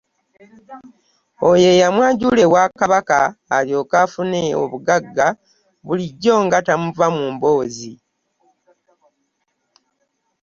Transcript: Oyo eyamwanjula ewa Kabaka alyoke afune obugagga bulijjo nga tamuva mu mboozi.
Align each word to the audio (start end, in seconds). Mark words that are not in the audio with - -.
Oyo 1.49 1.67
eyamwanjula 1.73 2.41
ewa 2.47 2.63
Kabaka 2.79 3.19
alyoke 3.57 3.95
afune 4.03 4.39
obugagga 4.63 5.27
bulijjo 5.85 6.35
nga 6.45 6.57
tamuva 6.67 7.07
mu 7.15 7.23
mboozi. 7.33 7.93